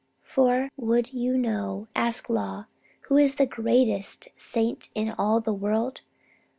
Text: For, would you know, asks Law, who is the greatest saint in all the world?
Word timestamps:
For, 0.23 0.71
would 0.77 1.13
you 1.13 1.37
know, 1.37 1.87
asks 1.95 2.27
Law, 2.27 2.65
who 3.01 3.17
is 3.17 3.35
the 3.35 3.45
greatest 3.45 4.29
saint 4.35 4.89
in 4.95 5.11
all 5.11 5.39
the 5.39 5.53
world? 5.53 6.01